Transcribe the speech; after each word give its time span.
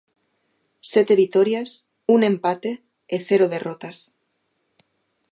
Sete 0.91 1.13
vitorias, 1.21 1.69
un 2.15 2.19
empate 2.31 2.71
e 3.15 3.17
cero 3.27 3.45
derrotas. 3.55 3.97